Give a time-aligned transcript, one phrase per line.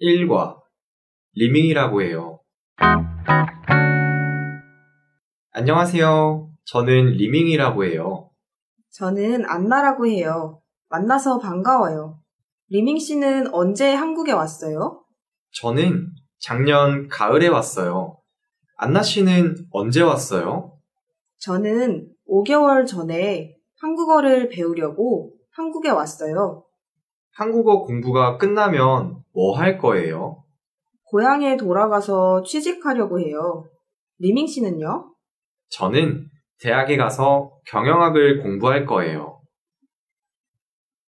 [0.00, 0.56] 1과
[1.34, 2.40] 리밍이라고 해요.
[5.52, 6.50] 안녕하세요.
[6.64, 8.30] 저는 리밍이라고 해요.
[8.90, 10.60] 저는 안나라고 해요.
[10.88, 12.18] 만나서 반가워요.
[12.68, 15.04] 리밍 씨는 언제 한국에 왔어요?
[15.60, 16.08] 저는
[16.40, 18.18] 작년 가을에 왔어요.
[18.76, 20.78] 안나 씨는 언제 왔어요?
[21.38, 26.64] 저는 5개월 전에 한국어를 배우려고 한국에 왔어요.
[27.34, 30.44] 한국어 공부가 끝나면 뭐 할 거예요?
[31.04, 33.64] 고향에 돌아가서 취직하려고 해요.
[34.18, 35.14] 리밍 씨는요?
[35.70, 36.26] 저는
[36.60, 39.40] 대학에 가서 경영학을 공부할 거예요.